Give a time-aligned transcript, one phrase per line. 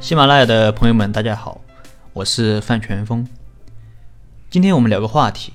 [0.00, 1.60] 喜马拉雅的朋友们，大家好，
[2.12, 3.26] 我是范全峰。
[4.48, 5.54] 今天我们聊个话题：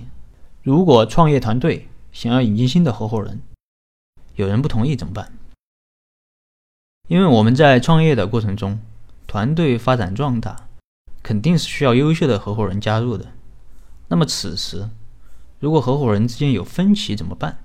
[0.62, 3.42] 如果创业团队想要引进新的合伙人，
[4.36, 5.32] 有人不同意怎么办？
[7.08, 8.82] 因为我们在创业的过程中，
[9.26, 10.68] 团队发展壮大，
[11.24, 13.32] 肯定是需要优秀的合伙人加入的。
[14.10, 14.90] 那么此时，
[15.60, 17.64] 如果合伙人之间有分歧怎么办？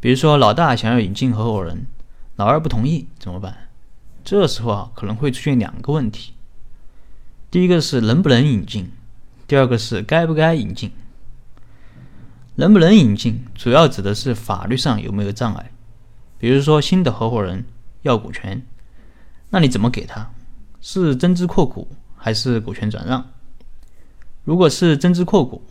[0.00, 1.86] 比如说老大想要引进合伙人，
[2.36, 3.68] 老二不同意怎么办？
[4.24, 6.32] 这时候啊，可能会出现两个问题。
[7.50, 8.90] 第一个是能不能引进，
[9.46, 10.92] 第二个是该不该引进。
[12.54, 15.72] 能不能引进，主要指的是法律上有没有障碍。
[16.38, 17.64] 比如说新的合伙人
[18.02, 18.62] 要股权，
[19.50, 20.30] 那你怎么给他？
[20.80, 23.30] 是增资扩股还是股权转让？
[24.44, 25.62] 如果是增资扩股，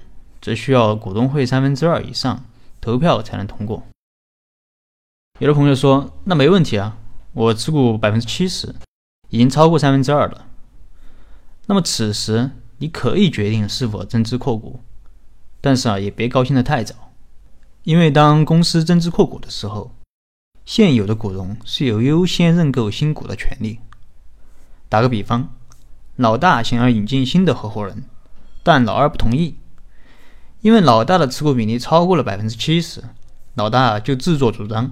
[0.41, 2.45] 则需要股东会三分之二以上
[2.79, 3.83] 投票才能通过。
[5.39, 6.97] 有的朋友说，那没问题啊。
[7.33, 8.75] 我持股百分之七十，
[9.29, 10.47] 已经超过三分之二了。
[11.67, 14.81] 那么此时你可以决定是否增资扩股，
[15.61, 17.13] 但是啊，也别高兴的太早，
[17.83, 19.95] 因为当公司增资扩股的时候，
[20.65, 23.79] 现有的股东是有优先认购新股的权利。
[24.89, 25.49] 打个比方，
[26.17, 28.03] 老大想要引进新的合伙人，
[28.61, 29.55] 但老二不同意，
[30.59, 33.01] 因为老大的持股比例超过了百分之七十，
[33.53, 34.91] 老大就自作主张。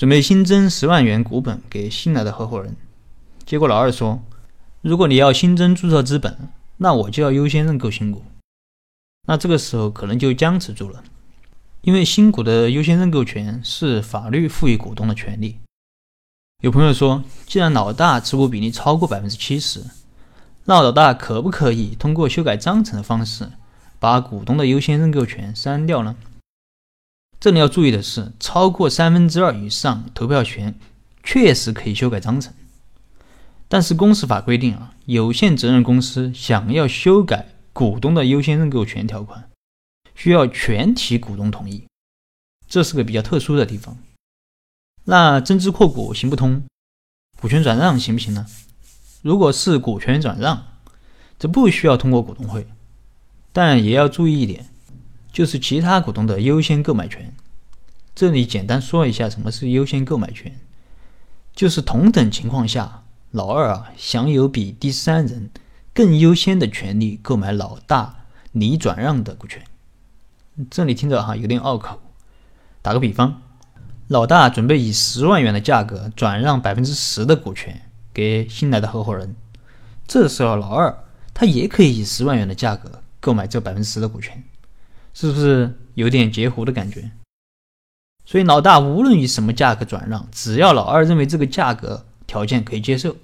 [0.00, 2.74] 准备新增十万元股本给新来的合伙人，
[3.44, 4.22] 结果老二说
[4.80, 6.48] ：“如果你要新增注册资本，
[6.78, 8.24] 那我就要优先认购新股。”
[9.28, 11.04] 那这个时候可能就僵持住了，
[11.82, 15.58] 因为新股的优先认购权是法律赋予股东的权利。
[16.62, 19.84] 有朋友说，既然老大持股比例超过百分之七十，
[20.64, 23.50] 那老大可不可以通过修改章程的方式，
[23.98, 26.16] 把股东的优先认购权删掉呢？
[27.40, 30.78] 这里要注意的是，超过三分之二以上投票权
[31.22, 32.52] 确实可以修改章程，
[33.66, 39.48] 但是公司法规定啊，有限责任公司想要修改股东的优先认购权条款，
[40.14, 41.84] 需要全体股东同意，
[42.68, 43.96] 这是个比较特殊的地方。
[45.04, 46.62] 那增资扩股行不通，
[47.40, 48.44] 股权转让行不行呢？
[49.22, 50.66] 如果是股权转让，
[51.38, 52.66] 则不需要通过股东会，
[53.50, 54.66] 但也要注意一点。
[55.32, 57.34] 就是其他股东的优先购买权。
[58.14, 60.58] 这里简单说一下什么是优先购买权，
[61.54, 65.50] 就是同等情况下，老二啊享有比第三人
[65.94, 69.62] 更优先的权利购买老大拟转让的股权。
[70.70, 72.00] 这里听着哈有点拗口。
[72.82, 73.40] 打个比方，
[74.08, 77.80] 老大准备以十万元的价格转让百分之十的股权
[78.12, 79.36] 给新来的合伙人，
[80.06, 84.42] 这时候老二他也可以以十万元的价格购买这百分之十的股权。
[85.12, 87.10] 是不是有点截胡的感觉？
[88.24, 93.16] 所以老大无论以什么价格转让，只要老二认为这个价格条件可以接受，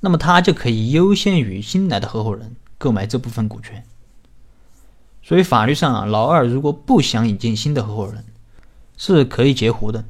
[0.00, 3.84] 那么他就可以优先于新来的合伙人购买这部分股权。
[5.22, 8.24] 所以法律上啊，老二如果不想引进新的合伙人，
[8.96, 10.04] 是可以截胡的。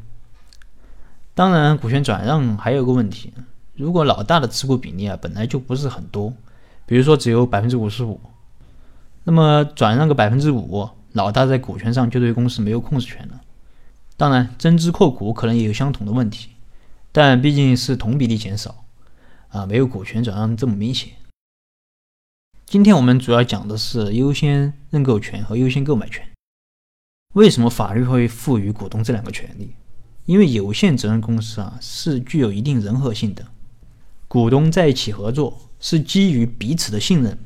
[1.32, 3.32] 当然，股权转让还有个问题，
[3.74, 6.32] 如果老大的持股比例啊本来就不是很多，
[6.84, 8.20] 比如说只有百分之五十五，
[9.22, 10.90] 那么转让个百分之五。
[11.14, 13.40] 老大在股权上就对公司没有控制权了。
[14.16, 16.50] 当然，增资扩股可能也有相同的问题，
[17.12, 18.84] 但毕竟是同比例减少，
[19.48, 21.12] 啊，没有股权转让这么明显。
[22.66, 26.28] 今天我们主要讲的是优先认购权和优先购买权。
[27.34, 29.74] 为什么法律会赋予股东这两个权利？
[30.26, 33.46] 因为有限责任公司啊是具有一定人和性的，
[34.26, 37.38] 股东在一起合作是基于彼此的信任。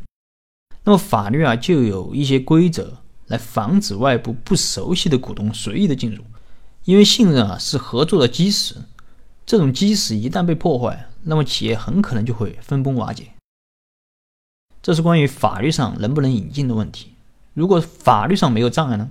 [0.84, 3.02] 那么法律啊就有一些规则。
[3.28, 6.24] 来防止外部不熟悉的股东随意的进入，
[6.84, 8.74] 因为信任啊是合作的基石，
[9.46, 13.28] 这种基石一旦被破坏，那么企业很可能就会分崩瓦解。
[14.82, 17.14] 这是关于法律上能不能引进的问题。
[17.52, 19.10] 如果法律上没有障碍呢？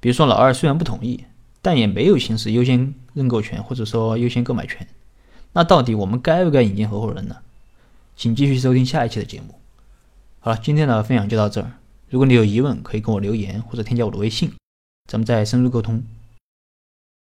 [0.00, 1.24] 比如说老二虽然不同意，
[1.60, 4.88] 但也没有行使优先认购权或者说优先购买权，
[5.52, 7.36] 那到底我们该不该引进合伙人呢？
[8.16, 9.54] 请继续收听下一期的节目。
[10.40, 11.72] 好了，今天的分享就到这儿。
[12.10, 14.50] 如果你有疑问，可以跟我留言或者添加我的微信，
[15.06, 16.02] 咱们再深入沟通。